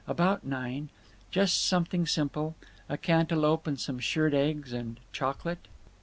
About 0.07 0.43
nine? 0.43 0.89
Just 1.29 1.63
something 1.63 2.07
simple—a 2.07 2.97
canteloupe 2.97 3.67
and 3.67 3.79
some 3.79 3.99
shirred 3.99 4.33
eggs 4.33 4.73
and 4.73 4.99
chocolate?" 5.13 5.67